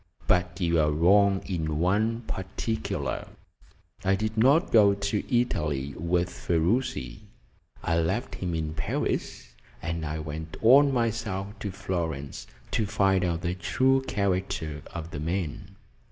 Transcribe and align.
But 0.25 0.59
you 0.59 0.79
are 0.79 0.89
wrong 0.89 1.43
in 1.45 1.77
one 1.77 2.21
particular. 2.21 3.27
I 4.03 4.15
did 4.15 4.35
not 4.35 4.71
go 4.71 4.95
to 4.95 5.23
Italy 5.39 5.93
with 5.95 6.27
Ferruci 6.31 7.27
I 7.83 7.99
left 7.99 8.33
him 8.33 8.55
in 8.55 8.73
Paris, 8.73 9.53
and 9.79 10.03
I 10.03 10.17
went 10.17 10.57
on 10.63 10.91
myself 10.91 11.53
to 11.59 11.69
Florence 11.69 12.47
to 12.71 12.87
find 12.87 13.23
out 13.23 13.41
the 13.41 13.53
true 13.53 14.01
character 14.07 14.81
of 14.91 15.11
the 15.11 15.19
man." 15.19 15.75